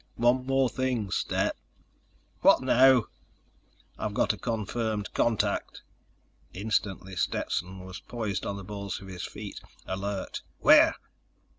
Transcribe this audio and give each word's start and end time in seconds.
"One 0.15 0.47
more 0.47 0.67
thing, 0.67 1.11
Stet." 1.11 1.55
"What 2.39 2.61
now?" 2.63 3.05
"I've 3.99 4.15
got 4.15 4.33
a 4.33 4.37
confirmed 4.39 5.13
contact." 5.13 5.83
Instantly, 6.55 7.15
Stetson 7.15 7.77
was 7.85 7.99
poised 7.99 8.43
on 8.43 8.57
the 8.57 8.63
balls 8.63 8.99
of 8.99 9.07
his 9.07 9.25
feet, 9.27 9.59
alert. 9.85 10.41
"Where?" 10.57 10.95